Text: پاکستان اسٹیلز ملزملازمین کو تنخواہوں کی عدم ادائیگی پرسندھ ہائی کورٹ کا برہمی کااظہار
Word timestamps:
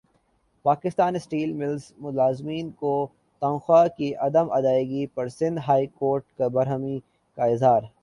پاکستان 0.65 1.15
اسٹیلز 1.15 1.55
ملزملازمین 1.57 2.71
کو 2.71 2.93
تنخواہوں 3.41 3.97
کی 3.97 4.13
عدم 4.19 4.51
ادائیگی 4.51 5.05
پرسندھ 5.07 5.59
ہائی 5.67 5.87
کورٹ 5.93 6.23
کا 6.37 6.47
برہمی 6.47 6.99
کااظہار 7.37 7.81